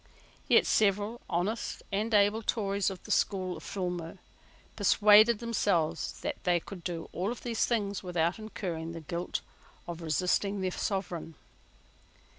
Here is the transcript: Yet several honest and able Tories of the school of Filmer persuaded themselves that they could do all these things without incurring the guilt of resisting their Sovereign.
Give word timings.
Yet 0.47 0.65
several 0.65 1.21
honest 1.29 1.83
and 1.91 2.11
able 2.11 2.41
Tories 2.41 2.89
of 2.89 3.03
the 3.03 3.11
school 3.11 3.57
of 3.57 3.61
Filmer 3.61 4.17
persuaded 4.75 5.37
themselves 5.37 6.19
that 6.21 6.43
they 6.43 6.59
could 6.59 6.83
do 6.83 7.07
all 7.11 7.31
these 7.35 7.67
things 7.67 8.01
without 8.01 8.39
incurring 8.39 8.93
the 8.93 9.01
guilt 9.01 9.41
of 9.87 10.01
resisting 10.01 10.61
their 10.61 10.71
Sovereign. 10.71 11.35